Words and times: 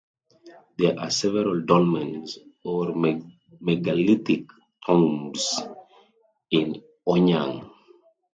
There 0.79 0.99
are 0.99 1.11
several 1.11 1.61
dolmens, 1.61 2.39
or 2.63 2.95
megalithic 3.59 4.47
tombs, 4.83 5.61
in 6.49 6.81
Eonyang. 7.07 7.69